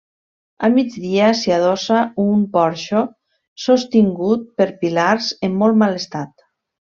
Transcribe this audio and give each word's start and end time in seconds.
A 0.67 0.67
migdia 0.75 1.27
s'hi 1.41 1.51
adossa 1.57 1.99
un 2.23 2.41
porxo, 2.55 3.03
sostingut 3.67 4.49
per 4.63 4.69
pilars, 4.81 5.29
en 5.51 5.61
molt 5.61 5.81
mal 5.85 6.01
estat. 6.01 6.35